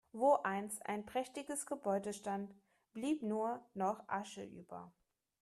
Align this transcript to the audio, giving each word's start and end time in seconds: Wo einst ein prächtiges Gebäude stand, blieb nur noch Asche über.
Wo 0.13 0.33
einst 0.41 0.83
ein 0.87 1.05
prächtiges 1.05 1.67
Gebäude 1.67 2.11
stand, 2.13 2.51
blieb 2.91 3.21
nur 3.21 3.63
noch 3.75 4.01
Asche 4.09 4.43
über. 4.43 4.91